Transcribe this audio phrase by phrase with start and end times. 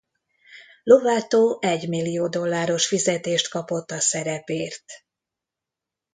[0.83, 4.83] Lovato egymillió dolláros fizetést kapott a szerepért.